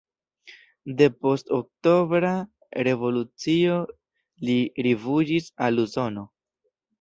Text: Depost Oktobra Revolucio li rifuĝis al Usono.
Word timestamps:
Depost 1.01 1.51
Oktobra 1.57 2.31
Revolucio 2.87 3.77
li 4.49 4.57
rifuĝis 4.89 5.51
al 5.69 5.85
Usono. 5.87 6.27